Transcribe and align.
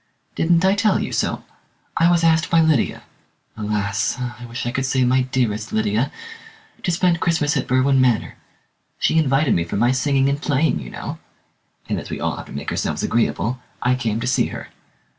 "Didn't 0.33 0.65
I 0.65 0.73
tell 0.73 0.99
you 0.99 1.11
so? 1.13 1.43
I 1.95 2.09
was 2.09 2.23
asked 2.23 2.49
by 2.49 2.59
Lydia 2.59 3.03
alas! 3.55 4.17
I 4.19 4.47
wish 4.47 4.65
I 4.65 4.71
could 4.71 4.87
say 4.87 5.05
my 5.05 5.21
dearest 5.21 5.71
Lydia 5.71 6.11
to 6.81 6.89
spend 6.91 7.19
Christmas 7.19 7.55
at 7.55 7.67
Berwin 7.67 8.01
Manor. 8.01 8.35
She 8.97 9.19
invited 9.19 9.53
me 9.53 9.63
for 9.63 9.75
my 9.75 9.91
singing 9.91 10.27
and 10.27 10.41
playing, 10.41 10.79
you 10.79 10.89
know: 10.89 11.19
and 11.87 11.99
as 11.99 12.09
we 12.09 12.19
all 12.19 12.37
have 12.37 12.47
to 12.47 12.51
make 12.51 12.71
ourselves 12.71 13.03
agreeable, 13.03 13.59
I 13.79 13.93
came 13.93 14.19
to 14.21 14.25
see 14.25 14.47
her. 14.47 14.69